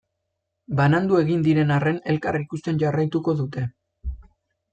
Banandu 0.79 1.19
egin 1.23 1.43
diren 1.47 1.73
arren 1.75 1.99
elkar 2.15 2.39
ikusten 2.41 2.81
jarraituko 2.85 3.37
dute. 3.45 3.67